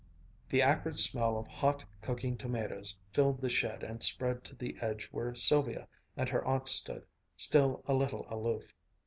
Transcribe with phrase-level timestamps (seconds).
[0.49, 5.07] The acrid smell of hot, cooking tomatoes filled the shed and spread to the edge
[5.11, 7.05] where Sylvia and her aunt stood,
[7.37, 8.73] still a little aloof.